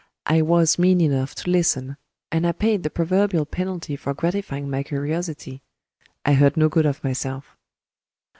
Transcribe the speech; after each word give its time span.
I 0.25 0.41
was 0.41 0.79
mean 0.79 0.99
enough 0.99 1.35
to 1.35 1.51
listen; 1.51 1.95
and 2.31 2.47
I 2.47 2.53
paid 2.53 2.81
the 2.81 2.89
proverbial 2.89 3.45
penalty 3.45 3.95
for 3.95 4.15
gratifying 4.15 4.67
my 4.67 4.81
curiosity 4.81 5.61
I 6.25 6.33
heard 6.33 6.57
no 6.57 6.69
good 6.69 6.87
of 6.87 7.03
myself. 7.03 7.55